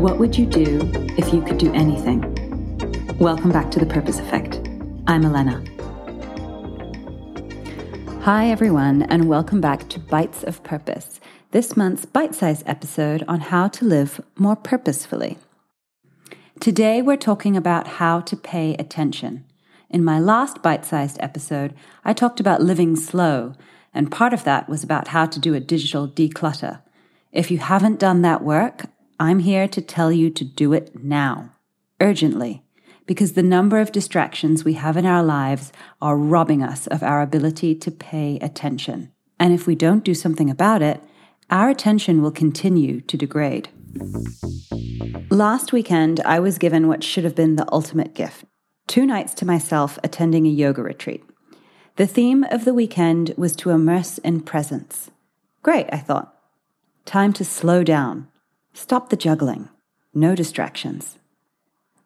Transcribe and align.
What 0.00 0.18
would 0.18 0.38
you 0.38 0.46
do 0.46 0.90
if 1.18 1.30
you 1.30 1.42
could 1.42 1.58
do 1.58 1.70
anything? 1.74 2.22
Welcome 3.18 3.52
back 3.52 3.70
to 3.72 3.78
The 3.78 3.84
Purpose 3.84 4.18
Effect. 4.18 4.66
I'm 5.06 5.26
Elena. 5.26 5.62
Hi, 8.22 8.48
everyone, 8.48 9.02
and 9.02 9.28
welcome 9.28 9.60
back 9.60 9.90
to 9.90 10.00
Bites 10.00 10.42
of 10.42 10.64
Purpose, 10.64 11.20
this 11.50 11.76
month's 11.76 12.06
bite 12.06 12.34
sized 12.34 12.62
episode 12.64 13.24
on 13.28 13.40
how 13.40 13.68
to 13.68 13.84
live 13.84 14.22
more 14.38 14.56
purposefully. 14.56 15.36
Today, 16.60 17.02
we're 17.02 17.18
talking 17.18 17.54
about 17.54 17.86
how 17.86 18.20
to 18.20 18.36
pay 18.38 18.76
attention. 18.76 19.44
In 19.90 20.02
my 20.02 20.18
last 20.18 20.62
bite 20.62 20.86
sized 20.86 21.18
episode, 21.20 21.74
I 22.06 22.14
talked 22.14 22.40
about 22.40 22.62
living 22.62 22.96
slow, 22.96 23.52
and 23.92 24.10
part 24.10 24.32
of 24.32 24.44
that 24.44 24.66
was 24.66 24.82
about 24.82 25.08
how 25.08 25.26
to 25.26 25.38
do 25.38 25.52
a 25.52 25.60
digital 25.60 26.08
declutter. 26.08 26.80
If 27.32 27.50
you 27.50 27.58
haven't 27.58 28.00
done 28.00 28.22
that 28.22 28.42
work, 28.42 28.86
I'm 29.20 29.40
here 29.40 29.68
to 29.68 29.82
tell 29.82 30.10
you 30.10 30.30
to 30.30 30.44
do 30.44 30.72
it 30.72 31.04
now, 31.04 31.52
urgently 32.00 32.64
because 33.06 33.32
the 33.32 33.42
number 33.42 33.80
of 33.80 33.90
distractions 33.90 34.64
we 34.64 34.74
have 34.74 34.96
in 34.96 35.04
our 35.04 35.22
lives 35.22 35.72
are 36.00 36.16
robbing 36.16 36.62
us 36.62 36.86
of 36.86 37.02
our 37.02 37.20
ability 37.22 37.74
to 37.74 37.90
pay 37.90 38.38
attention. 38.40 39.10
And 39.38 39.52
if 39.52 39.66
we 39.66 39.74
don't 39.74 40.04
do 40.04 40.14
something 40.14 40.48
about 40.48 40.80
it, 40.80 41.02
our 41.50 41.68
attention 41.68 42.22
will 42.22 42.30
continue 42.30 43.00
to 43.00 43.16
degrade. 43.16 43.68
Last 45.28 45.72
weekend, 45.72 46.20
I 46.20 46.38
was 46.38 46.56
given 46.56 46.86
what 46.86 47.02
should 47.02 47.24
have 47.24 47.34
been 47.34 47.56
the 47.56 47.66
ultimate 47.72 48.14
gift 48.14 48.44
two 48.86 49.04
nights 49.04 49.34
to 49.34 49.46
myself 49.46 49.98
attending 50.02 50.46
a 50.46 50.50
yoga 50.50 50.82
retreat. 50.82 51.22
The 51.96 52.06
theme 52.06 52.44
of 52.50 52.64
the 52.64 52.74
weekend 52.74 53.34
was 53.36 53.54
to 53.56 53.70
immerse 53.70 54.18
in 54.18 54.40
presence. 54.40 55.10
Great, 55.62 55.86
I 55.92 55.98
thought. 55.98 56.34
Time 57.04 57.32
to 57.34 57.44
slow 57.44 57.84
down, 57.84 58.28
stop 58.72 59.08
the 59.08 59.16
juggling, 59.16 59.68
no 60.14 60.34
distractions. 60.34 61.18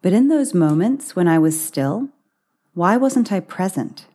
But 0.03 0.12
in 0.12 0.29
those 0.29 0.53
moments 0.53 1.17
when 1.17 1.29
I 1.29 1.39
was 1.39 1.61
still, 1.61 2.11
why 2.75 2.97
wasn't 2.97 3.33
I 3.33 3.41
present? 3.41 4.07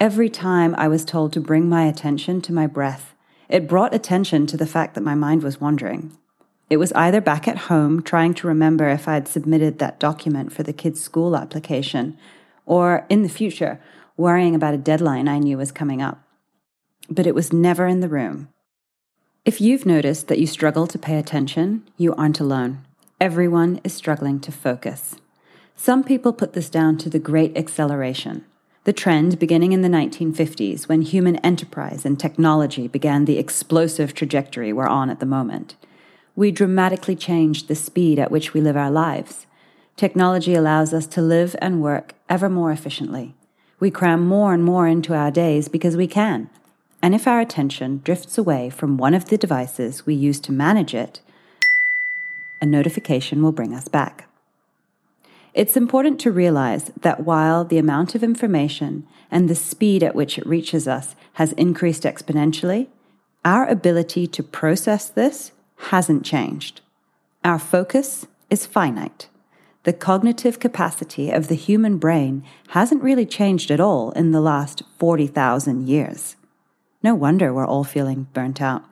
Every 0.00 0.28
time 0.28 0.74
I 0.76 0.88
was 0.88 1.04
told 1.04 1.32
to 1.32 1.40
bring 1.40 1.68
my 1.68 1.84
attention 1.86 2.40
to 2.42 2.52
my 2.52 2.66
breath, 2.66 3.14
it 3.48 3.68
brought 3.68 3.94
attention 3.94 4.46
to 4.46 4.56
the 4.56 4.66
fact 4.66 4.94
that 4.94 5.02
my 5.02 5.14
mind 5.14 5.42
was 5.42 5.60
wandering. 5.60 6.16
It 6.70 6.78
was 6.78 6.92
either 6.92 7.20
back 7.20 7.46
at 7.46 7.68
home 7.68 8.02
trying 8.02 8.34
to 8.34 8.46
remember 8.46 8.88
if 8.88 9.06
I 9.06 9.14
had 9.14 9.28
submitted 9.28 9.78
that 9.78 10.00
document 10.00 10.52
for 10.52 10.62
the 10.62 10.72
kids' 10.72 11.02
school 11.02 11.36
application, 11.36 12.16
or 12.64 13.06
in 13.08 13.22
the 13.22 13.28
future, 13.28 13.80
worrying 14.16 14.54
about 14.54 14.74
a 14.74 14.78
deadline 14.78 15.28
I 15.28 15.38
knew 15.38 15.58
was 15.58 15.72
coming 15.72 16.00
up. 16.00 16.22
But 17.10 17.26
it 17.26 17.34
was 17.34 17.52
never 17.52 17.86
in 17.86 18.00
the 18.00 18.08
room. 18.08 18.48
If 19.44 19.60
you've 19.60 19.84
noticed 19.84 20.28
that 20.28 20.38
you 20.38 20.46
struggle 20.46 20.86
to 20.86 20.98
pay 20.98 21.18
attention, 21.18 21.86
you 21.98 22.14
aren't 22.14 22.40
alone. 22.40 22.82
Everyone 23.20 23.78
is 23.84 23.92
struggling 23.92 24.40
to 24.40 24.50
focus. 24.50 25.16
Some 25.76 26.02
people 26.02 26.32
put 26.32 26.54
this 26.54 26.70
down 26.70 26.96
to 26.98 27.10
the 27.10 27.18
Great 27.18 27.54
Acceleration, 27.54 28.46
the 28.84 28.94
trend 28.94 29.38
beginning 29.38 29.72
in 29.72 29.82
the 29.82 29.90
1950s 29.90 30.88
when 30.88 31.02
human 31.02 31.36
enterprise 31.44 32.06
and 32.06 32.18
technology 32.18 32.88
began 32.88 33.26
the 33.26 33.36
explosive 33.36 34.14
trajectory 34.14 34.72
we're 34.72 34.86
on 34.86 35.10
at 35.10 35.20
the 35.20 35.26
moment. 35.26 35.76
We 36.34 36.50
dramatically 36.50 37.14
changed 37.14 37.68
the 37.68 37.74
speed 37.74 38.18
at 38.18 38.30
which 38.30 38.54
we 38.54 38.62
live 38.62 38.78
our 38.78 38.90
lives. 38.90 39.44
Technology 39.94 40.54
allows 40.54 40.94
us 40.94 41.06
to 41.08 41.20
live 41.20 41.54
and 41.60 41.82
work 41.82 42.14
ever 42.30 42.48
more 42.48 42.72
efficiently. 42.72 43.34
We 43.78 43.90
cram 43.90 44.26
more 44.26 44.54
and 44.54 44.64
more 44.64 44.88
into 44.88 45.12
our 45.12 45.30
days 45.30 45.68
because 45.68 45.98
we 45.98 46.06
can. 46.06 46.48
And 47.04 47.14
if 47.14 47.28
our 47.28 47.38
attention 47.38 48.00
drifts 48.02 48.38
away 48.38 48.70
from 48.70 48.96
one 48.96 49.12
of 49.12 49.26
the 49.26 49.36
devices 49.36 50.06
we 50.06 50.14
use 50.14 50.40
to 50.40 50.52
manage 50.52 50.94
it, 50.94 51.20
a 52.62 52.64
notification 52.64 53.42
will 53.42 53.52
bring 53.52 53.74
us 53.74 53.88
back. 53.88 54.26
It's 55.52 55.76
important 55.76 56.18
to 56.20 56.32
realize 56.32 56.90
that 56.98 57.20
while 57.20 57.62
the 57.62 57.76
amount 57.76 58.14
of 58.14 58.24
information 58.24 59.06
and 59.30 59.50
the 59.50 59.54
speed 59.54 60.02
at 60.02 60.14
which 60.14 60.38
it 60.38 60.46
reaches 60.46 60.88
us 60.88 61.14
has 61.34 61.52
increased 61.52 62.04
exponentially, 62.04 62.86
our 63.44 63.68
ability 63.68 64.26
to 64.28 64.42
process 64.42 65.10
this 65.10 65.52
hasn't 65.90 66.24
changed. 66.24 66.80
Our 67.44 67.58
focus 67.58 68.26
is 68.48 68.64
finite. 68.64 69.28
The 69.82 69.92
cognitive 69.92 70.58
capacity 70.58 71.30
of 71.30 71.48
the 71.48 71.54
human 71.54 71.98
brain 71.98 72.44
hasn't 72.68 73.02
really 73.02 73.26
changed 73.26 73.70
at 73.70 73.78
all 73.78 74.10
in 74.12 74.30
the 74.30 74.40
last 74.40 74.82
40,000 74.98 75.86
years. 75.86 76.36
No 77.04 77.14
wonder 77.14 77.52
we're 77.52 77.66
all 77.66 77.84
feeling 77.84 78.28
burnt 78.32 78.62
out. 78.62 78.82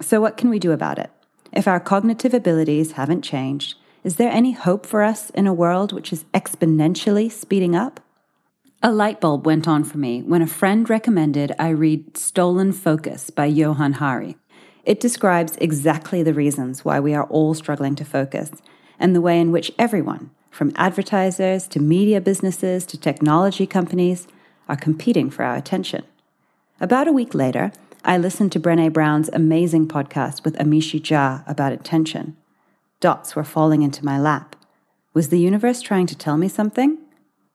So, 0.00 0.22
what 0.22 0.38
can 0.38 0.48
we 0.48 0.58
do 0.58 0.72
about 0.72 0.98
it? 0.98 1.10
If 1.52 1.68
our 1.68 1.80
cognitive 1.80 2.32
abilities 2.32 2.92
haven't 2.92 3.20
changed, 3.20 3.76
is 4.04 4.16
there 4.16 4.30
any 4.30 4.52
hope 4.52 4.86
for 4.86 5.02
us 5.02 5.28
in 5.30 5.46
a 5.46 5.52
world 5.52 5.92
which 5.92 6.14
is 6.14 6.24
exponentially 6.32 7.30
speeding 7.30 7.76
up? 7.76 8.00
A 8.82 8.90
light 8.90 9.20
bulb 9.20 9.44
went 9.44 9.68
on 9.68 9.84
for 9.84 9.98
me 9.98 10.22
when 10.22 10.40
a 10.40 10.46
friend 10.46 10.88
recommended 10.88 11.54
I 11.58 11.68
read 11.70 12.16
Stolen 12.16 12.72
Focus 12.72 13.28
by 13.28 13.44
Johann 13.44 13.94
Hari. 13.94 14.38
It 14.84 14.98
describes 14.98 15.56
exactly 15.56 16.22
the 16.22 16.32
reasons 16.32 16.86
why 16.86 17.00
we 17.00 17.12
are 17.12 17.24
all 17.24 17.52
struggling 17.52 17.96
to 17.96 18.04
focus 18.04 18.50
and 18.98 19.14
the 19.14 19.20
way 19.20 19.38
in 19.38 19.52
which 19.52 19.72
everyone, 19.78 20.30
from 20.50 20.72
advertisers 20.76 21.68
to 21.68 21.80
media 21.80 22.22
businesses 22.22 22.86
to 22.86 22.96
technology 22.98 23.66
companies, 23.66 24.26
are 24.70 24.76
competing 24.76 25.28
for 25.28 25.44
our 25.44 25.56
attention. 25.56 26.04
About 26.80 27.08
a 27.08 27.12
week 27.12 27.34
later, 27.34 27.72
I 28.04 28.18
listened 28.18 28.52
to 28.52 28.60
Brene 28.60 28.92
Brown's 28.92 29.28
amazing 29.30 29.88
podcast 29.88 30.44
with 30.44 30.56
Amishi 30.58 31.00
Jha 31.00 31.42
about 31.50 31.72
attention. 31.72 32.36
Dots 33.00 33.34
were 33.34 33.42
falling 33.42 33.82
into 33.82 34.04
my 34.04 34.16
lap. 34.16 34.54
Was 35.12 35.30
the 35.30 35.40
universe 35.40 35.82
trying 35.82 36.06
to 36.06 36.16
tell 36.16 36.36
me 36.36 36.46
something? 36.46 36.98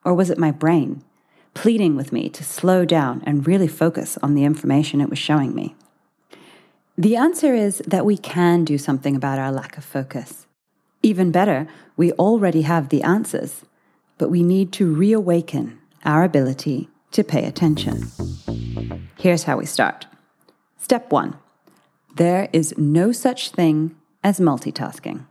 Or 0.03 0.13
was 0.13 0.29
it 0.29 0.37
my 0.37 0.51
brain, 0.51 1.05
pleading 1.53 1.95
with 1.95 2.11
me 2.11 2.27
to 2.31 2.43
slow 2.43 2.83
down 2.83 3.23
and 3.25 3.47
really 3.47 3.69
focus 3.69 4.17
on 4.21 4.35
the 4.35 4.43
information 4.43 4.99
it 4.99 5.09
was 5.09 5.19
showing 5.19 5.55
me? 5.55 5.77
The 6.97 7.15
answer 7.15 7.55
is 7.55 7.81
that 7.87 8.05
we 8.05 8.17
can 8.17 8.65
do 8.65 8.77
something 8.77 9.15
about 9.15 9.39
our 9.39 9.53
lack 9.53 9.77
of 9.77 9.85
focus. 9.85 10.47
Even 11.01 11.31
better, 11.31 11.65
we 11.95 12.11
already 12.13 12.63
have 12.63 12.89
the 12.89 13.03
answers, 13.03 13.63
but 14.17 14.29
we 14.29 14.43
need 14.43 14.73
to 14.73 14.93
reawaken 14.93 15.79
our 16.03 16.25
ability 16.25 16.89
to 17.13 17.23
pay 17.23 17.45
attention. 17.45 18.11
Here's 19.17 19.43
how 19.43 19.57
we 19.57 19.65
start. 19.65 20.05
Step 20.77 21.11
one 21.11 21.37
there 22.15 22.47
is 22.53 22.77
no 22.77 23.11
such 23.11 23.49
thing 23.49 23.95
as 24.23 24.39
multitasking. 24.39 25.25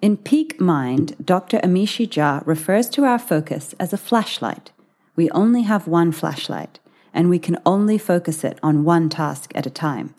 In 0.00 0.16
Peak 0.16 0.60
Mind, 0.60 1.16
Dr. 1.24 1.58
Amishi 1.58 2.06
Jha 2.06 2.46
refers 2.46 2.88
to 2.90 3.04
our 3.04 3.18
focus 3.18 3.74
as 3.80 3.92
a 3.92 3.98
flashlight. 3.98 4.70
We 5.16 5.28
only 5.30 5.62
have 5.62 5.88
one 5.88 6.12
flashlight, 6.12 6.78
and 7.12 7.28
we 7.28 7.40
can 7.40 7.58
only 7.66 7.98
focus 7.98 8.44
it 8.44 8.60
on 8.62 8.84
one 8.84 9.08
task 9.08 9.50
at 9.56 9.66
a 9.66 9.70
time. 9.70 10.14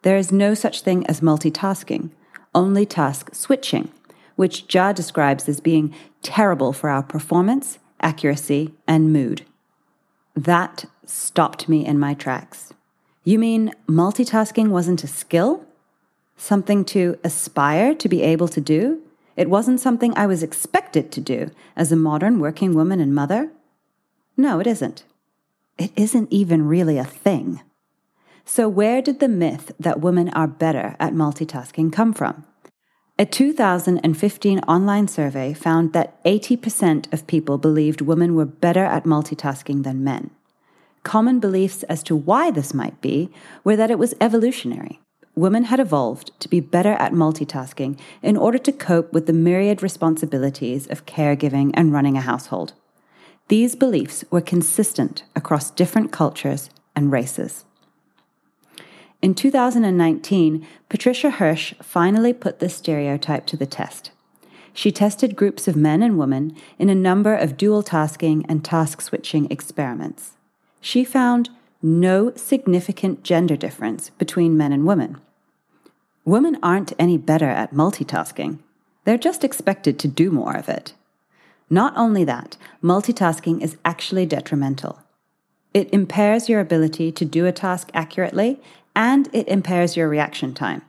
There 0.00 0.16
is 0.16 0.32
no 0.32 0.54
such 0.54 0.80
thing 0.80 1.06
as 1.06 1.20
multitasking, 1.20 2.10
only 2.54 2.86
task 2.86 3.34
switching, 3.34 3.90
which 4.36 4.66
Jha 4.66 4.94
describes 4.94 5.46
as 5.46 5.60
being 5.60 5.94
terrible 6.22 6.72
for 6.72 6.88
our 6.88 7.02
performance, 7.02 7.78
accuracy, 8.00 8.72
and 8.86 9.12
mood. 9.12 9.44
That 10.38 10.84
stopped 11.04 11.68
me 11.68 11.84
in 11.84 11.98
my 11.98 12.14
tracks. 12.14 12.72
You 13.24 13.40
mean 13.40 13.74
multitasking 13.88 14.68
wasn't 14.68 15.02
a 15.02 15.08
skill? 15.08 15.64
Something 16.36 16.84
to 16.84 17.18
aspire 17.24 17.92
to 17.96 18.08
be 18.08 18.22
able 18.22 18.46
to 18.46 18.60
do? 18.60 19.02
It 19.34 19.50
wasn't 19.50 19.80
something 19.80 20.16
I 20.16 20.28
was 20.28 20.44
expected 20.44 21.10
to 21.10 21.20
do 21.20 21.50
as 21.74 21.90
a 21.90 21.96
modern 21.96 22.38
working 22.38 22.72
woman 22.72 23.00
and 23.00 23.12
mother? 23.12 23.50
No, 24.36 24.60
it 24.60 24.68
isn't. 24.68 25.02
It 25.76 25.90
isn't 25.96 26.32
even 26.32 26.68
really 26.68 26.98
a 26.98 27.04
thing. 27.04 27.60
So, 28.44 28.68
where 28.68 29.02
did 29.02 29.18
the 29.18 29.26
myth 29.26 29.72
that 29.80 30.00
women 30.00 30.28
are 30.30 30.46
better 30.46 30.94
at 31.00 31.14
multitasking 31.14 31.92
come 31.92 32.12
from? 32.12 32.44
A 33.20 33.26
2015 33.26 34.60
online 34.60 35.08
survey 35.08 35.52
found 35.52 35.92
that 35.92 36.22
80% 36.22 37.12
of 37.12 37.26
people 37.26 37.58
believed 37.58 38.00
women 38.00 38.36
were 38.36 38.44
better 38.44 38.84
at 38.84 39.02
multitasking 39.02 39.82
than 39.82 40.04
men. 40.04 40.30
Common 41.02 41.40
beliefs 41.40 41.82
as 41.84 42.04
to 42.04 42.14
why 42.14 42.52
this 42.52 42.72
might 42.72 43.00
be 43.00 43.28
were 43.64 43.74
that 43.74 43.90
it 43.90 43.98
was 43.98 44.14
evolutionary. 44.20 45.00
Women 45.34 45.64
had 45.64 45.80
evolved 45.80 46.30
to 46.38 46.48
be 46.48 46.60
better 46.60 46.92
at 46.92 47.12
multitasking 47.12 47.98
in 48.22 48.36
order 48.36 48.58
to 48.58 48.70
cope 48.70 49.12
with 49.12 49.26
the 49.26 49.32
myriad 49.32 49.82
responsibilities 49.82 50.86
of 50.86 51.04
caregiving 51.04 51.72
and 51.74 51.92
running 51.92 52.16
a 52.16 52.20
household. 52.20 52.72
These 53.48 53.74
beliefs 53.74 54.24
were 54.30 54.40
consistent 54.40 55.24
across 55.34 55.72
different 55.72 56.12
cultures 56.12 56.70
and 56.94 57.10
races. 57.10 57.64
In 59.20 59.34
2019, 59.34 60.66
Patricia 60.88 61.30
Hirsch 61.30 61.74
finally 61.82 62.32
put 62.32 62.58
this 62.58 62.76
stereotype 62.76 63.46
to 63.46 63.56
the 63.56 63.66
test. 63.66 64.12
She 64.72 64.92
tested 64.92 65.36
groups 65.36 65.66
of 65.66 65.76
men 65.76 66.02
and 66.02 66.18
women 66.18 66.56
in 66.78 66.88
a 66.88 66.94
number 66.94 67.34
of 67.34 67.56
dual 67.56 67.82
tasking 67.82 68.46
and 68.48 68.64
task 68.64 69.00
switching 69.00 69.50
experiments 69.50 70.32
she 70.80 71.04
found 71.04 71.50
no 71.82 72.32
significant 72.34 73.22
gender 73.22 73.56
difference 73.56 74.10
between 74.10 74.56
men 74.56 74.72
and 74.72 74.86
women. 74.86 75.20
Women 76.24 76.58
aren't 76.62 76.92
any 76.98 77.16
better 77.16 77.48
at 77.48 77.72
multitasking. 77.72 78.58
They're 79.04 79.18
just 79.18 79.44
expected 79.44 79.98
to 79.98 80.08
do 80.08 80.30
more 80.30 80.56
of 80.56 80.68
it. 80.68 80.94
Not 81.70 81.92
only 81.96 82.24
that, 82.24 82.56
multitasking 82.82 83.62
is 83.62 83.76
actually 83.84 84.26
detrimental. 84.26 85.00
It 85.74 85.92
impairs 85.92 86.48
your 86.48 86.60
ability 86.60 87.12
to 87.12 87.24
do 87.24 87.46
a 87.46 87.52
task 87.52 87.90
accurately 87.94 88.60
and 88.98 89.28
it 89.32 89.46
impairs 89.46 89.96
your 89.96 90.08
reaction 90.08 90.52
time. 90.52 90.82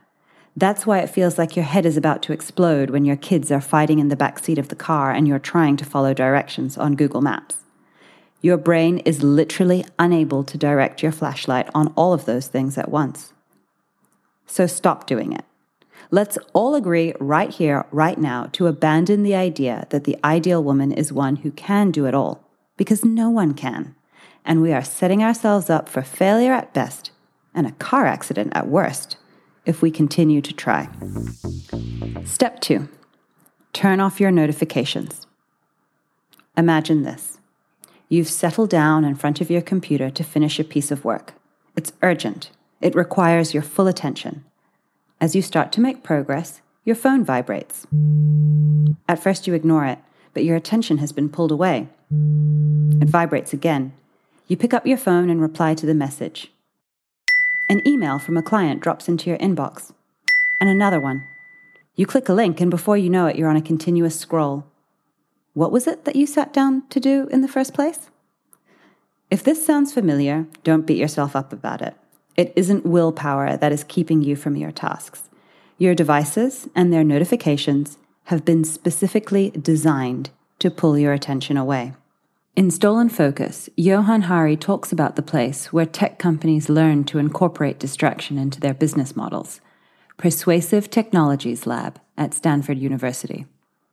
That's 0.56 0.84
why 0.84 0.98
it 0.98 1.08
feels 1.08 1.38
like 1.38 1.54
your 1.54 1.64
head 1.64 1.86
is 1.86 1.96
about 1.96 2.24
to 2.24 2.32
explode 2.32 2.90
when 2.90 3.04
your 3.04 3.14
kids 3.14 3.52
are 3.52 3.60
fighting 3.60 4.00
in 4.00 4.08
the 4.08 4.16
back 4.16 4.40
seat 4.40 4.58
of 4.58 4.66
the 4.66 4.74
car 4.74 5.12
and 5.12 5.28
you're 5.28 5.38
trying 5.38 5.76
to 5.76 5.84
follow 5.84 6.12
directions 6.12 6.76
on 6.76 6.96
Google 6.96 7.20
Maps. 7.20 7.58
Your 8.42 8.56
brain 8.56 8.98
is 8.98 9.22
literally 9.22 9.84
unable 9.96 10.42
to 10.42 10.58
direct 10.58 11.04
your 11.04 11.12
flashlight 11.12 11.68
on 11.72 11.92
all 11.94 12.12
of 12.12 12.24
those 12.24 12.48
things 12.48 12.76
at 12.76 12.90
once. 12.90 13.32
So 14.44 14.66
stop 14.66 15.06
doing 15.06 15.32
it. 15.32 15.44
Let's 16.10 16.36
all 16.52 16.74
agree 16.74 17.14
right 17.20 17.50
here, 17.50 17.86
right 17.92 18.18
now, 18.18 18.48
to 18.54 18.66
abandon 18.66 19.22
the 19.22 19.36
idea 19.36 19.86
that 19.90 20.02
the 20.02 20.18
ideal 20.24 20.64
woman 20.64 20.90
is 20.90 21.12
one 21.12 21.36
who 21.36 21.52
can 21.52 21.92
do 21.92 22.06
it 22.06 22.14
all, 22.14 22.44
because 22.76 23.04
no 23.04 23.30
one 23.30 23.54
can. 23.54 23.94
And 24.44 24.60
we 24.60 24.72
are 24.72 24.82
setting 24.82 25.22
ourselves 25.22 25.70
up 25.70 25.88
for 25.88 26.02
failure 26.02 26.52
at 26.52 26.74
best 26.74 27.12
and 27.54 27.66
a 27.66 27.72
car 27.72 28.06
accident 28.06 28.52
at 28.54 28.68
worst 28.68 29.16
if 29.66 29.82
we 29.82 29.90
continue 29.90 30.40
to 30.40 30.52
try. 30.52 30.88
Step 32.24 32.60
two 32.60 32.88
turn 33.72 34.00
off 34.00 34.20
your 34.20 34.30
notifications. 34.30 35.26
Imagine 36.56 37.02
this 37.02 37.38
you've 38.08 38.28
settled 38.28 38.68
down 38.68 39.04
in 39.04 39.14
front 39.14 39.40
of 39.40 39.50
your 39.50 39.62
computer 39.62 40.10
to 40.10 40.24
finish 40.24 40.58
a 40.58 40.64
piece 40.64 40.90
of 40.90 41.04
work. 41.04 41.34
It's 41.76 41.92
urgent, 42.02 42.50
it 42.80 42.94
requires 42.94 43.54
your 43.54 43.62
full 43.62 43.86
attention. 43.86 44.44
As 45.20 45.36
you 45.36 45.42
start 45.42 45.70
to 45.72 45.80
make 45.80 46.02
progress, 46.02 46.60
your 46.84 46.96
phone 46.96 47.24
vibrates. 47.24 47.86
At 49.08 49.22
first, 49.22 49.46
you 49.46 49.54
ignore 49.54 49.84
it, 49.84 49.98
but 50.34 50.44
your 50.44 50.56
attention 50.56 50.98
has 50.98 51.12
been 51.12 51.28
pulled 51.28 51.52
away. 51.52 51.88
It 52.10 53.08
vibrates 53.08 53.52
again. 53.52 53.92
You 54.48 54.56
pick 54.56 54.74
up 54.74 54.86
your 54.86 54.96
phone 54.96 55.30
and 55.30 55.40
reply 55.40 55.74
to 55.74 55.86
the 55.86 55.94
message. 55.94 56.50
An 57.70 57.86
email 57.86 58.18
from 58.18 58.36
a 58.36 58.42
client 58.42 58.80
drops 58.80 59.08
into 59.08 59.30
your 59.30 59.38
inbox. 59.38 59.92
And 60.60 60.68
another 60.68 60.98
one. 60.98 61.22
You 61.94 62.04
click 62.04 62.28
a 62.28 62.32
link, 62.32 62.60
and 62.60 62.68
before 62.68 62.96
you 62.96 63.08
know 63.08 63.28
it, 63.28 63.36
you're 63.36 63.48
on 63.48 63.54
a 63.54 63.62
continuous 63.62 64.18
scroll. 64.18 64.64
What 65.54 65.70
was 65.70 65.86
it 65.86 66.04
that 66.04 66.16
you 66.16 66.26
sat 66.26 66.52
down 66.52 66.82
to 66.88 66.98
do 66.98 67.28
in 67.30 67.42
the 67.42 67.48
first 67.48 67.72
place? 67.72 68.10
If 69.30 69.44
this 69.44 69.64
sounds 69.64 69.94
familiar, 69.94 70.48
don't 70.64 70.84
beat 70.84 70.98
yourself 70.98 71.36
up 71.36 71.52
about 71.52 71.80
it. 71.80 71.94
It 72.36 72.52
isn't 72.56 72.84
willpower 72.84 73.56
that 73.56 73.70
is 73.70 73.84
keeping 73.84 74.20
you 74.20 74.34
from 74.34 74.56
your 74.56 74.72
tasks. 74.72 75.30
Your 75.78 75.94
devices 75.94 76.68
and 76.74 76.92
their 76.92 77.04
notifications 77.04 77.98
have 78.24 78.44
been 78.44 78.64
specifically 78.64 79.50
designed 79.50 80.30
to 80.58 80.72
pull 80.72 80.98
your 80.98 81.12
attention 81.12 81.56
away. 81.56 81.92
In 82.60 82.70
Stolen 82.70 83.08
Focus, 83.08 83.70
Johann 83.78 84.20
Hari 84.20 84.54
talks 84.54 84.92
about 84.92 85.16
the 85.16 85.22
place 85.22 85.72
where 85.72 85.86
tech 85.86 86.18
companies 86.18 86.68
learn 86.68 87.04
to 87.04 87.16
incorporate 87.16 87.78
distraction 87.78 88.36
into 88.36 88.60
their 88.60 88.74
business 88.74 89.16
models 89.16 89.62
Persuasive 90.18 90.90
Technologies 90.90 91.66
Lab 91.66 91.98
at 92.18 92.34
Stanford 92.34 92.76
University. 92.76 93.46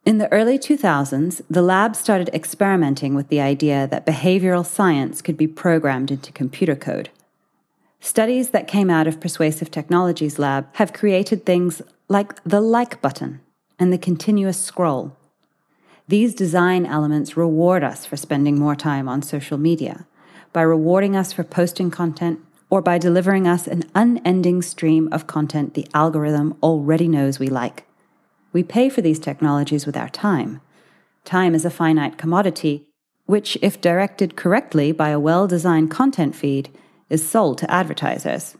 In 0.04 0.18
the 0.18 0.30
early 0.34 0.60
2000s, 0.60 1.42
the 1.50 1.62
lab 1.62 1.96
started 1.96 2.30
experimenting 2.34 3.16
with 3.16 3.30
the 3.30 3.40
idea 3.40 3.88
that 3.88 4.06
behavioral 4.06 4.66
science 4.66 5.22
could 5.22 5.38
be 5.38 5.48
programmed 5.48 6.12
into 6.12 6.34
computer 6.34 6.76
code. 6.76 7.10
Studies 8.02 8.50
that 8.50 8.68
came 8.68 8.90
out 8.90 9.08
of 9.08 9.22
Persuasive 9.22 9.72
Technologies 9.72 10.38
Lab 10.38 10.68
have 10.76 10.92
created 10.92 11.46
things 11.46 11.82
like 12.10 12.44
the 12.44 12.60
like 12.60 13.02
button 13.02 13.40
and 13.80 13.94
the 13.94 13.98
continuous 13.98 14.60
scroll. 14.60 15.17
These 16.10 16.36
design 16.36 16.86
elements 16.86 17.36
reward 17.36 17.84
us 17.84 18.06
for 18.06 18.16
spending 18.16 18.58
more 18.58 18.76
time 18.76 19.10
on 19.10 19.22
social 19.22 19.58
media, 19.58 20.08
by 20.54 20.62
rewarding 20.62 21.18
us 21.18 21.34
for 21.34 21.44
posting 21.44 21.92
content, 21.92 22.40
or 22.70 22.82
by 22.82 22.98
delivering 22.98 23.46
us 23.46 23.68
an 23.68 23.84
unending 23.94 24.62
stream 24.62 25.10
of 25.12 25.28
content 25.28 25.74
the 25.74 25.86
algorithm 25.94 26.58
already 26.64 27.10
knows 27.10 27.40
we 27.40 27.50
like. 27.50 27.86
We 28.54 28.64
pay 28.64 28.88
for 28.88 29.02
these 29.02 29.20
technologies 29.20 29.86
with 29.86 29.98
our 29.98 30.08
time. 30.08 30.62
Time 31.26 31.54
is 31.54 31.66
a 31.66 31.70
finite 31.70 32.18
commodity, 32.18 32.88
which, 33.26 33.58
if 33.62 33.82
directed 33.82 34.38
correctly 34.38 34.94
by 34.94 35.10
a 35.10 35.20
well 35.20 35.46
designed 35.46 35.92
content 35.92 36.36
feed, 36.36 36.70
is 37.10 37.28
sold 37.28 37.58
to 37.58 37.70
advertisers. 37.72 38.56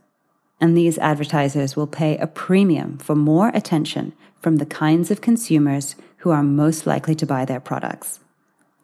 And 0.60 0.76
these 0.76 0.98
advertisers 0.98 1.78
will 1.78 1.88
pay 1.88 2.18
a 2.18 2.28
premium 2.28 2.98
for 2.98 3.16
more 3.16 3.52
attention 3.54 4.14
from 4.42 4.58
the 4.58 4.66
kinds 4.66 5.12
of 5.12 5.22
consumers 5.22 5.96
who 6.18 6.32
are 6.32 6.44
most 6.44 6.86
likely 6.86 7.16
to 7.16 7.26
buy 7.26 7.46
their 7.46 7.60
products. 7.60 8.20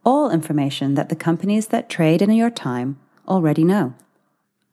All 0.06 0.30
information 0.30 0.96
that 0.96 1.10
the 1.10 1.16
companies 1.16 1.68
that 1.68 1.90
trade 1.90 2.22
in 2.22 2.32
your 2.32 2.50
time 2.50 3.00
already 3.28 3.64
know. 3.64 3.94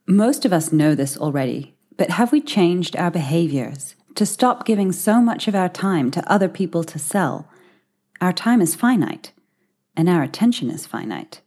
Most 0.06 0.44
of 0.44 0.52
us 0.52 0.72
know 0.72 0.94
this 0.94 1.16
already, 1.16 1.74
but 1.96 2.10
have 2.10 2.32
we 2.32 2.40
changed 2.40 2.96
our 2.96 3.10
behaviors 3.10 3.94
to 4.16 4.26
stop 4.26 4.66
giving 4.66 4.90
so 4.90 5.20
much 5.20 5.46
of 5.46 5.54
our 5.54 5.68
time 5.68 6.10
to 6.10 6.32
other 6.32 6.48
people 6.48 6.82
to 6.84 6.98
sell? 6.98 7.48
Our 8.20 8.32
time 8.32 8.60
is 8.60 8.74
finite, 8.74 9.32
and 9.96 10.08
our 10.08 10.22
attention 10.22 10.70
is 10.70 10.86
finite. 10.86 11.40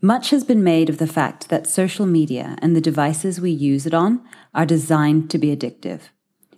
Much 0.00 0.30
has 0.30 0.44
been 0.44 0.62
made 0.62 0.88
of 0.88 0.98
the 0.98 1.06
fact 1.06 1.48
that 1.48 1.66
social 1.66 2.06
media 2.06 2.56
and 2.60 2.76
the 2.76 2.80
devices 2.80 3.40
we 3.40 3.50
use 3.50 3.86
it 3.86 3.94
on 3.94 4.22
are 4.54 4.66
designed 4.66 5.30
to 5.30 5.38
be 5.38 5.54
addictive. 5.54 6.10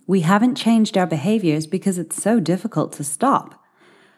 We 0.07 0.21
haven't 0.21 0.55
changed 0.55 0.97
our 0.97 1.07
behaviors 1.07 1.67
because 1.67 1.99
it's 1.99 2.23
so 2.23 2.39
difficult 2.39 2.93
to 2.95 3.05
stop. 3.05 3.63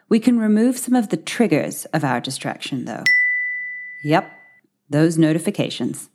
We 0.08 0.20
can 0.20 0.38
remove 0.38 0.78
some 0.78 0.94
of 0.94 1.08
the 1.08 1.16
triggers 1.16 1.86
of 1.86 2.04
our 2.04 2.20
distraction, 2.20 2.84
though. 2.84 3.04
Yep, 4.02 4.30
those 4.90 5.16
notifications. 5.16 6.10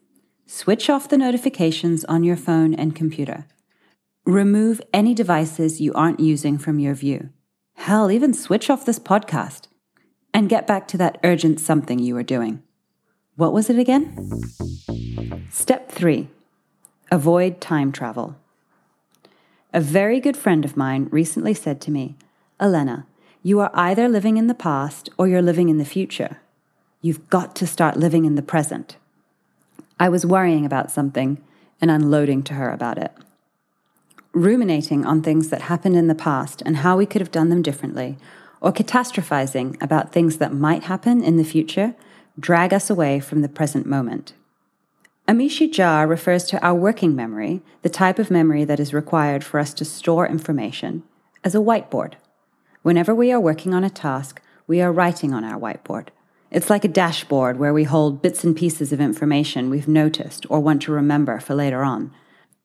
Switch 0.46 0.90
off 0.90 1.10
the 1.10 1.18
notifications 1.18 2.06
on 2.06 2.24
your 2.24 2.36
phone 2.36 2.74
and 2.74 2.96
computer. 2.96 3.46
Remove 4.25 4.81
any 4.94 5.14
devices 5.14 5.81
you 5.81 5.94
aren't 5.94 6.19
using 6.19 6.58
from 6.58 6.80
your 6.80 6.94
view. 6.94 7.30
Hell, 7.76 8.12
even 8.12 8.34
switch 8.34 8.69
off 8.69 8.86
this 8.86 9.00
podcast 9.00 9.68
and 10.34 10.50
get 10.50 10.68
back 10.68 10.88
to 10.90 10.98
that 10.98 11.18
urgent 11.24 11.60
something 11.60 12.00
you 12.00 12.14
were 12.14 12.24
doing. 12.24 12.62
What 13.36 13.54
was 13.54 13.69
it 13.69 13.80
again? 13.80 14.30
Step 15.50 15.92
three 15.92 16.30
avoid 17.12 17.62
time 17.62 17.92
travel. 17.92 18.36
A 19.75 19.81
very 19.81 20.19
good 20.19 20.37
friend 20.37 20.63
of 20.63 20.77
mine 20.77 21.07
recently 21.09 21.56
said 21.56 21.81
to 21.81 21.92
me, 21.92 22.15
Elena, 22.59 23.07
you 23.42 23.59
are 23.59 23.71
either 23.73 24.07
living 24.07 24.37
in 24.37 24.45
the 24.45 24.53
past 24.53 25.09
or 25.18 25.27
you're 25.27 25.42
living 25.42 25.68
in 25.68 25.80
the 25.80 25.83
future. 25.83 26.37
You've 27.01 27.27
got 27.27 27.56
to 27.56 27.65
start 27.65 27.97
living 27.97 28.25
in 28.25 28.35
the 28.35 28.44
present. 28.44 28.97
I 29.99 30.09
was 30.09 30.27
worrying 30.27 30.63
about 30.63 30.92
something 30.92 31.44
and 31.81 31.89
unloading 31.89 32.44
to 32.44 32.53
her 32.53 32.71
about 32.71 32.99
it. 32.99 33.13
Ruminating 34.31 35.07
on 35.07 35.23
things 35.23 35.49
that 35.49 35.63
happened 35.63 35.95
in 35.95 36.06
the 36.06 36.13
past 36.13 36.61
and 36.63 36.77
how 36.77 36.95
we 36.95 37.07
could 37.07 37.21
have 37.21 37.31
done 37.31 37.49
them 37.49 37.63
differently, 37.63 38.18
or 38.61 38.71
catastrophizing 38.71 39.81
about 39.81 40.11
things 40.11 40.37
that 40.37 40.53
might 40.53 40.83
happen 40.83 41.23
in 41.23 41.37
the 41.37 41.44
future 41.44 41.95
drag 42.39 42.73
us 42.73 42.92
away 42.92 43.19
from 43.19 43.42
the 43.42 43.49
present 43.49 43.87
moment. 43.87 44.33
Amishi 45.25 45.69
Jha 45.71 46.07
refers 46.07 46.44
to 46.44 46.61
our 46.61 46.75
working 46.75 47.15
memory, 47.15 47.61
the 47.81 47.89
type 47.89 48.19
of 48.19 48.30
memory 48.30 48.65
that 48.65 48.80
is 48.80 48.94
required 48.94 49.42
for 49.42 49.57
us 49.57 49.73
to 49.75 49.85
store 49.85 50.27
information, 50.27 51.01
as 51.45 51.56
a 51.56 51.59
whiteboard. 51.59 52.15
Whenever 52.81 53.15
we 53.15 53.31
are 53.31 53.39
working 53.39 53.73
on 53.73 53.85
a 53.85 53.89
task, 53.89 54.42
we 54.68 54.81
are 54.81 54.92
writing 54.92 55.33
on 55.33 55.45
our 55.45 55.57
whiteboard. 55.57 56.09
It's 56.51 56.69
like 56.69 56.83
a 56.83 56.89
dashboard 56.89 57.57
where 57.57 57.73
we 57.73 57.85
hold 57.85 58.21
bits 58.21 58.44
and 58.44 58.53
pieces 58.53 58.92
of 58.92 58.99
information 58.99 59.69
we've 59.69 59.87
noticed 59.87 60.45
or 60.49 60.59
want 60.59 60.81
to 60.83 60.92
remember 60.92 61.39
for 61.39 61.56
later 61.56 61.83
on. 61.83 62.11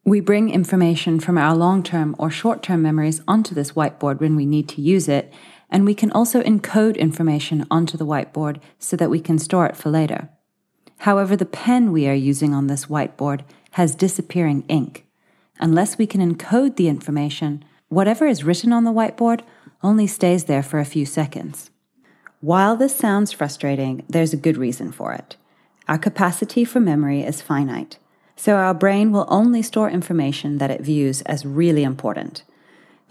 We 0.04 0.18
bring 0.18 0.50
information 0.50 1.20
from 1.20 1.38
our 1.38 1.54
long 1.54 1.84
term 1.84 2.16
or 2.18 2.28
short 2.28 2.64
term 2.64 2.82
memories 2.82 3.20
onto 3.28 3.54
this 3.54 3.72
whiteboard 3.72 4.18
when 4.18 4.34
we 4.34 4.46
need 4.46 4.68
to 4.70 4.82
use 4.82 5.06
it, 5.06 5.32
and 5.70 5.84
we 5.84 5.94
can 5.94 6.10
also 6.10 6.42
encode 6.42 6.98
information 6.98 7.66
onto 7.70 7.96
the 7.96 8.06
whiteboard 8.06 8.60
so 8.80 8.96
that 8.96 9.10
we 9.10 9.20
can 9.20 9.38
store 9.38 9.66
it 9.66 9.76
for 9.76 9.90
later. 9.90 10.30
However, 10.98 11.36
the 11.36 11.46
pen 11.46 11.92
we 11.92 12.08
are 12.08 12.14
using 12.14 12.54
on 12.54 12.66
this 12.66 12.86
whiteboard 12.86 13.42
has 13.72 13.94
disappearing 13.94 14.64
ink. 14.68 15.06
Unless 15.60 15.98
we 15.98 16.06
can 16.06 16.20
encode 16.20 16.76
the 16.76 16.88
information, 16.88 17.64
whatever 17.88 18.26
is 18.26 18.44
written 18.44 18.72
on 18.72 18.84
the 18.84 18.92
whiteboard 18.92 19.42
only 19.82 20.06
stays 20.06 20.44
there 20.44 20.62
for 20.62 20.78
a 20.78 20.84
few 20.84 21.06
seconds. 21.06 21.70
While 22.40 22.76
this 22.76 22.94
sounds 22.94 23.32
frustrating, 23.32 24.04
there's 24.08 24.32
a 24.32 24.36
good 24.36 24.56
reason 24.56 24.92
for 24.92 25.12
it. 25.12 25.36
Our 25.88 25.98
capacity 25.98 26.64
for 26.64 26.80
memory 26.80 27.22
is 27.22 27.40
finite, 27.40 27.98
so 28.36 28.56
our 28.56 28.74
brain 28.74 29.10
will 29.10 29.26
only 29.28 29.62
store 29.62 29.90
information 29.90 30.58
that 30.58 30.70
it 30.70 30.80
views 30.80 31.22
as 31.22 31.46
really 31.46 31.82
important. 31.82 32.44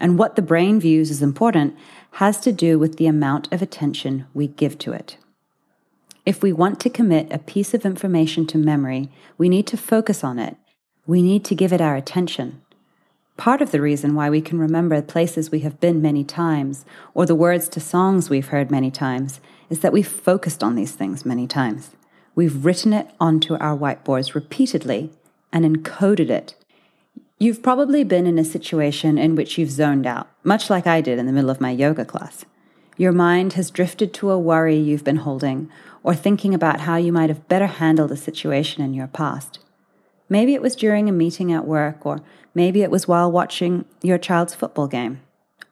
And 0.00 0.18
what 0.18 0.36
the 0.36 0.42
brain 0.42 0.78
views 0.78 1.10
as 1.10 1.22
important 1.22 1.76
has 2.12 2.38
to 2.40 2.52
do 2.52 2.78
with 2.78 2.96
the 2.96 3.06
amount 3.06 3.52
of 3.52 3.60
attention 3.60 4.26
we 4.32 4.46
give 4.46 4.78
to 4.78 4.92
it. 4.92 5.16
If 6.28 6.42
we 6.42 6.52
want 6.52 6.78
to 6.80 6.90
commit 6.90 7.32
a 7.32 7.38
piece 7.38 7.72
of 7.72 7.86
information 7.86 8.46
to 8.48 8.58
memory, 8.58 9.08
we 9.38 9.48
need 9.48 9.66
to 9.68 9.78
focus 9.78 10.22
on 10.22 10.38
it. 10.38 10.58
We 11.06 11.22
need 11.22 11.42
to 11.46 11.54
give 11.54 11.72
it 11.72 11.80
our 11.80 11.96
attention. 11.96 12.60
Part 13.38 13.62
of 13.62 13.70
the 13.70 13.80
reason 13.80 14.14
why 14.14 14.28
we 14.28 14.42
can 14.42 14.58
remember 14.58 15.00
places 15.00 15.50
we 15.50 15.60
have 15.60 15.80
been 15.80 16.02
many 16.02 16.24
times 16.24 16.84
or 17.14 17.24
the 17.24 17.34
words 17.34 17.66
to 17.70 17.80
songs 17.80 18.28
we've 18.28 18.48
heard 18.48 18.70
many 18.70 18.90
times 18.90 19.40
is 19.70 19.80
that 19.80 19.90
we've 19.90 20.06
focused 20.06 20.62
on 20.62 20.74
these 20.74 20.92
things 20.92 21.24
many 21.24 21.46
times. 21.46 21.92
We've 22.34 22.62
written 22.62 22.92
it 22.92 23.08
onto 23.18 23.54
our 23.54 23.74
whiteboards 23.74 24.34
repeatedly 24.34 25.10
and 25.50 25.64
encoded 25.64 26.28
it. 26.28 26.54
You've 27.38 27.62
probably 27.62 28.04
been 28.04 28.26
in 28.26 28.38
a 28.38 28.44
situation 28.44 29.16
in 29.16 29.34
which 29.34 29.56
you've 29.56 29.70
zoned 29.70 30.06
out, 30.06 30.28
much 30.44 30.68
like 30.68 30.86
I 30.86 31.00
did 31.00 31.18
in 31.18 31.24
the 31.24 31.32
middle 31.32 31.48
of 31.48 31.62
my 31.62 31.70
yoga 31.70 32.04
class. 32.04 32.44
Your 32.98 33.12
mind 33.12 33.52
has 33.52 33.70
drifted 33.70 34.12
to 34.14 34.30
a 34.30 34.38
worry 34.38 34.76
you've 34.76 35.04
been 35.04 35.18
holding 35.18 35.70
or 36.08 36.14
thinking 36.14 36.54
about 36.54 36.80
how 36.80 36.96
you 36.96 37.12
might 37.12 37.28
have 37.28 37.48
better 37.48 37.66
handled 37.66 38.10
a 38.10 38.16
situation 38.16 38.82
in 38.82 38.94
your 38.94 39.06
past. 39.06 39.58
Maybe 40.26 40.54
it 40.54 40.62
was 40.62 40.74
during 40.74 41.06
a 41.06 41.12
meeting 41.12 41.52
at 41.52 41.66
work, 41.66 42.06
or 42.06 42.22
maybe 42.54 42.80
it 42.80 42.90
was 42.90 43.06
while 43.06 43.30
watching 43.30 43.84
your 44.00 44.16
child's 44.16 44.54
football 44.54 44.86
game. 44.86 45.20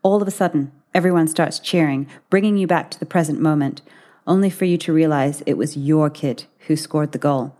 All 0.02 0.20
of 0.20 0.28
a 0.28 0.30
sudden, 0.30 0.72
everyone 0.94 1.26
starts 1.26 1.58
cheering, 1.58 2.06
bringing 2.28 2.58
you 2.58 2.66
back 2.66 2.90
to 2.90 3.00
the 3.00 3.06
present 3.06 3.40
moment, 3.40 3.80
only 4.26 4.50
for 4.50 4.66
you 4.66 4.76
to 4.76 4.92
realize 4.92 5.40
it 5.46 5.56
was 5.56 5.74
your 5.74 6.10
kid 6.10 6.44
who 6.66 6.76
scored 6.76 7.12
the 7.12 7.18
goal. 7.18 7.56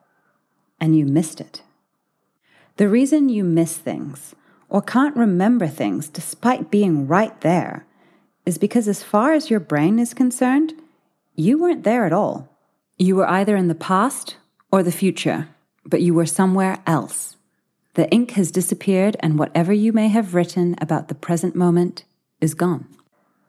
And 0.78 0.95
you 0.95 1.06
missed 1.06 1.40
it. 1.40 1.62
The 2.76 2.90
reason 2.90 3.30
you 3.30 3.42
miss 3.42 3.78
things 3.78 4.35
or 4.68 4.83
can't 4.83 5.16
remember 5.16 5.66
things 5.66 6.11
despite 6.11 6.71
being 6.71 7.06
right 7.06 7.40
there 7.40 7.87
is 8.45 8.59
because, 8.59 8.87
as 8.87 9.02
far 9.02 9.33
as 9.33 9.49
your 9.49 9.61
brain 9.61 9.99
is 9.99 10.12
concerned, 10.12 10.75
you 11.35 11.59
weren't 11.59 11.83
there 11.83 12.04
at 12.04 12.12
all. 12.12 12.52
You 12.99 13.17
were 13.17 13.29
either 13.29 13.57
in 13.57 13.69
the 13.69 13.75
past 13.75 14.37
or 14.73 14.83
the 14.83 14.93
future, 14.93 15.49
but 15.85 16.00
you 16.00 16.15
were 16.15 16.26
somewhere 16.26 16.79
else. 16.87 17.37
The 17.95 18.11
ink 18.11 18.33
has 18.33 18.50
disappeared, 18.50 19.17
and 19.21 19.38
whatever 19.38 19.73
you 19.73 19.93
may 19.93 20.09
have 20.09 20.35
written 20.35 20.75
about 20.81 21.09
the 21.09 21.15
present 21.15 21.55
moment 21.55 22.05
is 22.41 22.55
gone. 22.55 22.87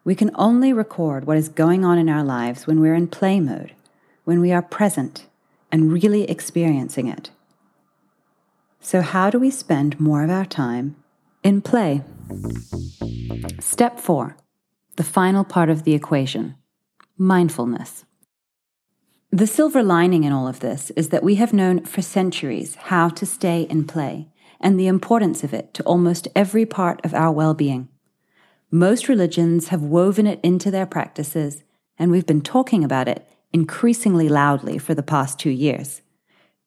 We 0.04 0.16
can 0.16 0.32
only 0.36 0.72
record 0.74 1.26
what 1.26 1.38
is 1.38 1.50
going 1.50 1.86
on 1.86 1.98
in 1.98 2.10
our 2.10 2.24
lives 2.24 2.68
when 2.68 2.80
we're 2.80 2.96
in 2.96 3.08
play 3.08 3.40
mode, 3.40 3.74
when 4.26 4.42
we 4.42 4.52
are 4.52 4.62
present 4.62 5.28
and 5.72 5.92
really 5.92 6.30
experiencing 6.30 7.08
it. 7.08 7.30
So, 8.82 9.02
how 9.02 9.30
do 9.30 9.40
we 9.40 9.50
spend 9.50 10.00
more 10.00 10.24
of 10.24 10.30
our 10.30 10.46
time 10.46 10.96
in 11.44 11.62
play? 11.62 12.04
Step 13.60 14.00
four 14.00 14.38
the 14.98 15.04
final 15.04 15.44
part 15.44 15.70
of 15.70 15.84
the 15.84 15.94
equation 15.94 16.56
mindfulness. 17.18 18.04
The 19.32 19.48
silver 19.48 19.84
lining 19.84 20.24
in 20.24 20.32
all 20.32 20.48
of 20.48 20.62
this 20.62 20.90
is 20.92 21.10
that 21.10 21.24
we 21.24 21.36
have 21.36 21.52
known 21.52 21.84
for 21.84 22.02
centuries 22.02 22.76
how 22.76 23.10
to 23.10 23.26
stay 23.26 23.64
in 23.64 23.86
play 23.86 24.30
and 24.60 24.80
the 24.80 24.88
importance 24.88 25.44
of 25.44 25.54
it 25.54 25.74
to 25.74 25.84
almost 25.84 26.30
every 26.34 26.66
part 26.66 27.04
of 27.04 27.14
our 27.14 27.32
well 27.32 27.54
being. 27.54 27.90
Most 28.72 29.10
religions 29.10 29.68
have 29.68 29.82
woven 29.82 30.28
it 30.28 30.40
into 30.44 30.72
their 30.72 30.86
practices, 30.86 31.64
and 32.00 32.10
we've 32.10 32.26
been 32.26 32.42
talking 32.42 32.86
about 32.86 33.10
it 33.10 33.28
increasingly 33.52 34.30
loudly 34.30 34.78
for 34.78 34.96
the 34.96 35.04
past 35.04 35.40
two 35.40 35.50
years. 35.50 36.02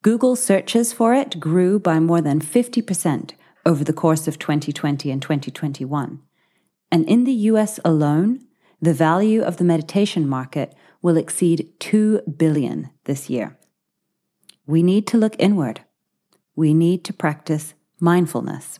Google 0.03 0.37
searches 0.37 0.93
for 0.93 1.15
it 1.15 1.41
grew 1.41 1.79
by 1.79 1.99
more 1.99 2.21
than 2.21 2.41
50% 2.41 3.33
over 3.65 3.85
the 3.85 3.93
course 3.93 4.29
of 4.29 4.39
2020 4.39 5.11
and 5.11 5.23
2021. 5.23 6.21
And 6.93 7.09
in 7.09 7.25
the 7.25 7.33
US 7.33 7.81
alone, 7.85 8.45
the 8.81 8.95
value 8.95 9.43
of 9.43 9.59
the 9.59 9.65
meditation 9.65 10.27
market 10.27 10.75
will 11.03 11.17
exceed 11.17 11.73
2 11.81 12.23
billion 12.37 12.91
this 13.05 13.31
year. 13.31 13.57
We 14.67 14.83
need 14.83 15.07
to 15.09 15.19
look 15.19 15.35
inward. 15.39 15.81
We 16.55 16.75
need 16.75 17.05
to 17.05 17.13
practice 17.13 17.75
mindfulness. 17.99 18.79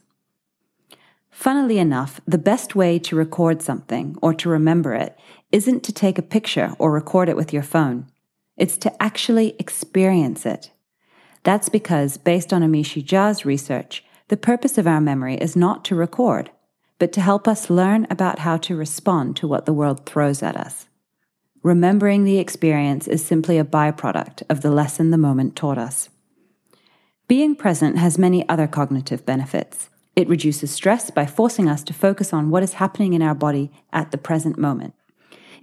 Funnily 1.31 1.79
enough, 1.79 2.21
the 2.27 2.39
best 2.39 2.75
way 2.75 2.99
to 2.99 3.17
record 3.17 3.63
something 3.63 4.17
or 4.21 4.35
to 4.35 4.49
remember 4.49 4.95
it 4.95 5.19
isn't 5.53 5.83
to 5.85 5.93
take 5.93 6.19
a 6.19 6.23
picture 6.23 6.75
or 6.79 6.93
record 6.93 7.29
it 7.29 7.37
with 7.37 7.53
your 7.53 7.63
phone. 7.63 8.07
It's 8.57 8.77
to 8.79 9.03
actually 9.03 9.57
experience 9.59 10.45
it. 10.45 10.71
That's 11.43 11.71
because, 11.71 12.19
based 12.19 12.53
on 12.53 12.63
Amishi 12.63 13.03
Jha's 13.03 13.47
research, 13.47 14.05
the 14.29 14.37
purpose 14.37 14.77
of 14.77 14.87
our 14.87 15.01
memory 15.01 15.37
is 15.37 15.57
not 15.57 15.85
to 15.87 15.95
record, 15.95 16.51
but 16.99 17.13
to 17.15 17.23
help 17.23 17.49
us 17.49 17.71
learn 17.71 18.07
about 18.11 18.41
how 18.41 18.59
to 18.59 18.77
respond 18.77 19.37
to 19.37 19.49
what 19.49 19.65
the 19.65 19.73
world 19.73 20.05
throws 20.05 20.43
at 20.43 20.57
us. 20.57 20.87
Remembering 21.63 22.25
the 22.25 22.39
experience 22.39 23.07
is 23.07 23.23
simply 23.23 23.59
a 23.59 23.65
byproduct 23.65 24.43
of 24.49 24.63
the 24.63 24.71
lesson 24.71 25.11
the 25.11 25.19
moment 25.19 25.57
taught 25.57 25.77
us. 25.77 26.09
Being 27.29 27.55
present 27.55 27.99
has 27.99 28.17
many 28.17 28.49
other 28.49 28.67
cognitive 28.67 29.27
benefits. 29.27 29.91
It 30.17 30.27
reduces 30.27 30.71
stress 30.71 31.11
by 31.11 31.27
forcing 31.27 31.69
us 31.69 31.83
to 31.85 31.93
focus 31.93 32.33
on 32.33 32.49
what 32.49 32.63
is 32.63 32.75
happening 32.75 33.13
in 33.13 33.21
our 33.21 33.35
body 33.35 33.71
at 33.93 34.11
the 34.11 34.17
present 34.17 34.59
moment. 34.59 34.95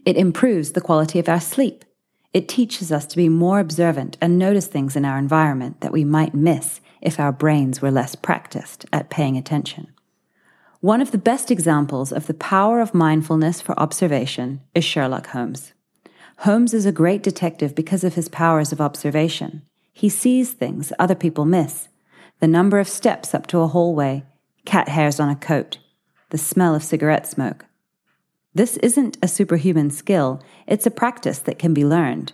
It 0.05 0.17
improves 0.17 0.73
the 0.73 0.81
quality 0.81 1.17
of 1.17 1.27
our 1.27 1.41
sleep. 1.41 1.83
It 2.31 2.47
teaches 2.47 2.91
us 2.91 3.07
to 3.07 3.17
be 3.17 3.27
more 3.27 3.59
observant 3.59 4.17
and 4.21 4.37
notice 4.37 4.67
things 4.67 4.95
in 4.95 5.03
our 5.03 5.17
environment 5.17 5.81
that 5.81 5.91
we 5.91 6.03
might 6.03 6.35
miss 6.35 6.79
if 7.01 7.19
our 7.19 7.31
brains 7.31 7.81
were 7.81 7.91
less 7.91 8.13
practiced 8.13 8.85
at 8.93 9.09
paying 9.09 9.35
attention. 9.35 9.87
One 10.79 11.01
of 11.01 11.09
the 11.09 11.17
best 11.17 11.49
examples 11.49 12.11
of 12.11 12.27
the 12.27 12.35
power 12.35 12.81
of 12.81 12.93
mindfulness 12.93 13.61
for 13.61 13.77
observation 13.79 14.61
is 14.75 14.85
Sherlock 14.85 15.27
Holmes. 15.27 15.73
Holmes 16.41 16.73
is 16.73 16.85
a 16.85 16.91
great 16.91 17.23
detective 17.23 17.73
because 17.73 18.03
of 18.03 18.13
his 18.13 18.29
powers 18.29 18.71
of 18.71 18.79
observation. 18.79 19.63
He 19.91 20.07
sees 20.07 20.53
things 20.53 20.93
other 20.99 21.15
people 21.15 21.45
miss 21.45 21.87
the 22.39 22.47
number 22.47 22.77
of 22.77 22.87
steps 22.87 23.33
up 23.33 23.47
to 23.47 23.59
a 23.59 23.67
hallway, 23.67 24.23
cat 24.63 24.89
hairs 24.89 25.19
on 25.19 25.27
a 25.27 25.35
coat, 25.35 25.79
the 26.29 26.37
smell 26.37 26.75
of 26.75 26.83
cigarette 26.83 27.25
smoke. 27.25 27.65
This 28.53 28.77
isn't 28.77 29.17
a 29.23 29.27
superhuman 29.27 29.89
skill, 29.89 30.43
it's 30.67 30.85
a 30.85 30.91
practice 30.91 31.39
that 31.39 31.57
can 31.57 31.73
be 31.73 31.83
learned. 31.83 32.33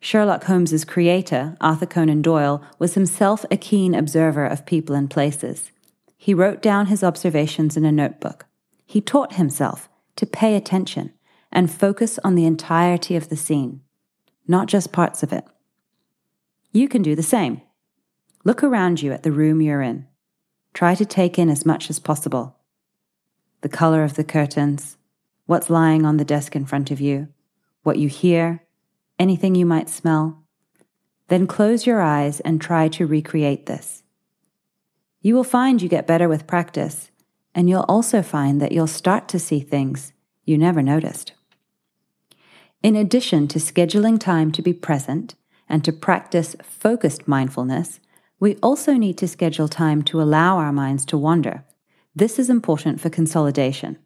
Sherlock 0.00 0.44
Holmes's 0.44 0.86
creator, 0.86 1.54
Arthur 1.60 1.84
Conan 1.84 2.22
Doyle, 2.22 2.62
was 2.78 2.94
himself 2.94 3.44
a 3.50 3.58
keen 3.58 3.94
observer 3.94 4.46
of 4.46 4.64
people 4.64 4.96
and 4.96 5.10
places. 5.10 5.70
He 6.16 6.32
wrote 6.32 6.62
down 6.62 6.86
his 6.86 7.04
observations 7.04 7.76
in 7.76 7.84
a 7.84 7.92
notebook. 7.92 8.46
He 8.86 9.02
taught 9.02 9.34
himself 9.34 9.90
to 10.16 10.24
pay 10.24 10.56
attention 10.56 11.12
and 11.52 11.70
focus 11.70 12.18
on 12.24 12.34
the 12.34 12.46
entirety 12.46 13.14
of 13.14 13.28
the 13.28 13.36
scene, 13.36 13.82
not 14.48 14.66
just 14.66 14.92
parts 14.92 15.22
of 15.22 15.32
it. 15.32 15.44
You 16.72 16.88
can 16.88 17.02
do 17.02 17.14
the 17.14 17.22
same. 17.22 17.60
Look 18.44 18.64
around 18.64 19.02
you 19.02 19.12
at 19.12 19.22
the 19.22 19.32
room 19.32 19.60
you're 19.60 19.82
in. 19.82 20.06
Try 20.72 20.94
to 20.94 21.04
take 21.04 21.38
in 21.38 21.50
as 21.50 21.66
much 21.66 21.90
as 21.90 22.00
possible. 22.00 22.56
The 23.60 23.68
color 23.68 24.02
of 24.02 24.14
the 24.14 24.24
curtains, 24.24 24.96
what's 25.46 25.70
lying 25.70 26.06
on 26.06 26.16
the 26.16 26.24
desk 26.24 26.56
in 26.56 26.64
front 26.64 26.90
of 26.90 27.00
you, 27.00 27.28
what 27.82 27.98
you 27.98 28.08
hear, 28.08 28.64
anything 29.18 29.54
you 29.54 29.66
might 29.66 29.90
smell. 29.90 30.42
Then 31.28 31.46
close 31.46 31.86
your 31.86 32.00
eyes 32.00 32.40
and 32.40 32.60
try 32.60 32.88
to 32.88 33.06
recreate 33.06 33.66
this. 33.66 34.02
You 35.20 35.34
will 35.34 35.44
find 35.44 35.80
you 35.80 35.88
get 35.88 36.06
better 36.06 36.28
with 36.28 36.46
practice, 36.46 37.10
and 37.54 37.68
you'll 37.68 37.84
also 37.86 38.22
find 38.22 38.60
that 38.60 38.72
you'll 38.72 38.86
start 38.86 39.28
to 39.28 39.38
see 39.38 39.60
things 39.60 40.12
you 40.44 40.58
never 40.58 40.82
noticed. 40.82 41.32
In 42.82 42.96
addition 42.96 43.48
to 43.48 43.58
scheduling 43.58 44.18
time 44.18 44.50
to 44.52 44.62
be 44.62 44.72
present 44.72 45.34
and 45.68 45.84
to 45.84 45.92
practice 45.92 46.56
focused 46.62 47.28
mindfulness, 47.28 48.00
we 48.40 48.56
also 48.56 48.94
need 48.94 49.16
to 49.18 49.28
schedule 49.28 49.68
time 49.68 50.02
to 50.02 50.20
allow 50.20 50.58
our 50.58 50.72
minds 50.72 51.04
to 51.06 51.18
wander. 51.18 51.64
This 52.14 52.38
is 52.38 52.50
important 52.50 53.00
for 53.00 53.08
consolidation. 53.08 53.98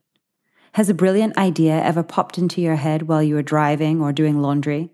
Has 0.72 0.90
a 0.90 0.94
brilliant 0.94 1.38
idea 1.38 1.82
ever 1.82 2.02
popped 2.02 2.36
into 2.36 2.60
your 2.60 2.76
head 2.76 3.02
while 3.02 3.22
you 3.22 3.34
were 3.34 3.42
driving 3.42 4.02
or 4.02 4.12
doing 4.12 4.42
laundry? 4.42 4.90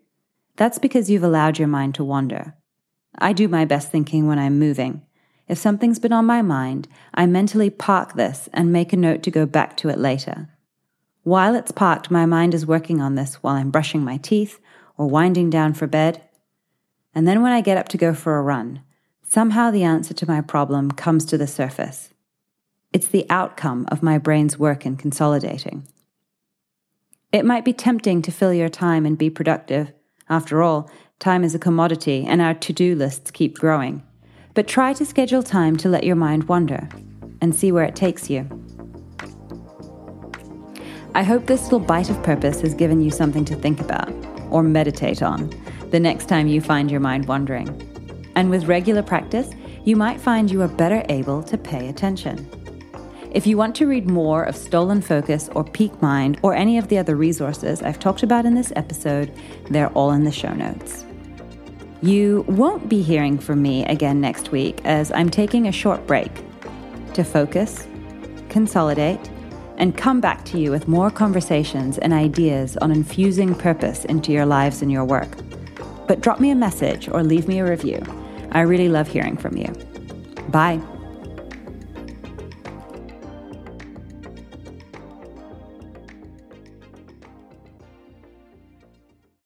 That's 0.56 0.78
because 0.78 1.10
you've 1.10 1.24
allowed 1.24 1.58
your 1.58 1.68
mind 1.68 1.96
to 1.96 2.04
wander. 2.04 2.54
I 3.18 3.32
do 3.32 3.48
my 3.48 3.64
best 3.64 3.90
thinking 3.90 4.28
when 4.28 4.38
I'm 4.38 4.58
moving, 4.58 5.02
if 5.48 5.58
something's 5.58 5.98
been 5.98 6.12
on 6.12 6.24
my 6.24 6.40
mind, 6.40 6.88
I 7.12 7.26
mentally 7.26 7.68
park 7.68 8.14
this 8.14 8.48
and 8.54 8.72
make 8.72 8.92
a 8.92 8.96
note 8.96 9.22
to 9.24 9.30
go 9.30 9.44
back 9.44 9.76
to 9.78 9.88
it 9.88 9.98
later. 9.98 10.48
While 11.22 11.54
it's 11.54 11.72
parked, 11.72 12.10
my 12.10 12.26
mind 12.26 12.54
is 12.54 12.66
working 12.66 13.00
on 13.00 13.14
this 13.14 13.36
while 13.36 13.54
I'm 13.54 13.70
brushing 13.70 14.02
my 14.02 14.16
teeth 14.16 14.60
or 14.96 15.06
winding 15.06 15.50
down 15.50 15.74
for 15.74 15.86
bed. 15.86 16.22
And 17.14 17.26
then 17.26 17.42
when 17.42 17.52
I 17.52 17.60
get 17.60 17.78
up 17.78 17.88
to 17.88 17.98
go 17.98 18.14
for 18.14 18.38
a 18.38 18.42
run, 18.42 18.82
somehow 19.22 19.70
the 19.70 19.84
answer 19.84 20.14
to 20.14 20.28
my 20.28 20.40
problem 20.40 20.90
comes 20.90 21.24
to 21.26 21.38
the 21.38 21.46
surface. 21.46 22.10
It's 22.92 23.08
the 23.08 23.26
outcome 23.30 23.86
of 23.90 24.02
my 24.02 24.18
brain's 24.18 24.58
work 24.58 24.84
in 24.84 24.96
consolidating. 24.96 25.86
It 27.32 27.44
might 27.44 27.64
be 27.64 27.72
tempting 27.72 28.20
to 28.22 28.32
fill 28.32 28.52
your 28.52 28.68
time 28.68 29.06
and 29.06 29.16
be 29.16 29.30
productive. 29.30 29.92
After 30.28 30.62
all, 30.62 30.90
time 31.18 31.44
is 31.44 31.54
a 31.54 31.58
commodity 31.58 32.24
and 32.26 32.42
our 32.42 32.54
to 32.54 32.72
do 32.72 32.94
lists 32.94 33.30
keep 33.30 33.58
growing 33.58 34.02
but 34.54 34.68
try 34.68 34.92
to 34.92 35.04
schedule 35.04 35.42
time 35.42 35.76
to 35.78 35.88
let 35.88 36.04
your 36.04 36.16
mind 36.16 36.44
wander 36.44 36.88
and 37.40 37.54
see 37.54 37.72
where 37.72 37.84
it 37.84 37.96
takes 37.96 38.28
you. 38.28 38.62
I 41.14 41.23
hope 41.23 41.47
this 41.47 41.64
little 41.64 41.78
bite 41.78 42.09
of 42.09 42.23
purpose 42.23 42.62
has 42.62 42.73
given 42.73 43.02
you 43.02 43.11
something 43.11 43.45
to 43.45 43.54
think 43.54 43.81
about 43.81 44.11
or 44.50 44.62
meditate 44.62 45.23
on 45.23 45.50
the 45.90 46.00
next 46.00 46.26
time 46.26 46.49
you 46.49 46.61
find 46.62 46.90
your 46.90 47.00
mind 47.00 47.26
wandering. 47.26 47.69
And 48.35 48.49
with 48.49 48.64
regular 48.64 49.02
practice, 49.02 49.50
you 49.85 49.95
might 49.95 50.21
find 50.21 50.50
you 50.50 50.62
are 50.62 50.69
better 50.69 51.04
able 51.11 51.42
to 51.42 51.59
pay 51.59 51.88
attention. 51.88 52.49
If 53.31 53.47
you 53.47 53.59
want 53.59 53.76
to 53.76 53.87
read 53.87 54.11
more 54.11 54.45
of 54.45 54.57
Stolen 54.57 55.02
Focus 55.02 55.50
or 55.54 55.64
Peak 55.64 56.00
Mind 56.00 56.38
or 56.42 56.54
any 56.54 56.78
of 56.78 56.88
the 56.88 56.97
other 56.97 57.14
resources 57.14 57.83
I've 57.83 57.99
talked 57.99 58.23
about 58.23 58.47
in 58.47 58.54
this 58.54 58.73
episode, 58.75 59.33
they're 59.69 59.90
all 59.90 60.12
in 60.12 60.25
the 60.25 60.33
show 60.33 60.54
notes. 60.54 61.04
You 62.00 62.45
won't 62.49 62.88
be 62.88 63.02
hearing 63.02 63.38
from 63.38 63.61
me 63.61 63.85
again 63.85 64.21
next 64.21 64.50
week 64.50 64.81
as 64.85 65.12
I'm 65.12 65.28
taking 65.28 65.69
a 65.69 65.73
short 65.73 66.07
break 66.07 66.31
to 67.12 67.23
focus, 67.23 67.87
consolidate, 68.49 69.21
and 69.82 69.96
come 69.96 70.20
back 70.20 70.44
to 70.44 70.60
you 70.60 70.70
with 70.70 70.86
more 70.86 71.10
conversations 71.10 71.98
and 71.98 72.12
ideas 72.12 72.76
on 72.76 72.92
infusing 72.92 73.52
purpose 73.52 74.04
into 74.04 74.30
your 74.30 74.46
lives 74.46 74.80
and 74.80 74.92
your 74.92 75.04
work. 75.04 75.36
But 76.06 76.20
drop 76.20 76.38
me 76.38 76.50
a 76.50 76.54
message 76.54 77.08
or 77.08 77.24
leave 77.24 77.48
me 77.48 77.58
a 77.58 77.68
review. 77.68 78.00
I 78.52 78.60
really 78.60 78.88
love 78.88 79.08
hearing 79.08 79.36
from 79.36 79.56
you. 79.56 79.72
Bye. 80.50 80.80